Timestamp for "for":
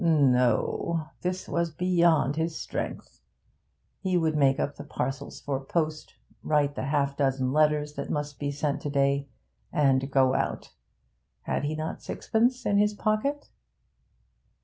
5.39-5.63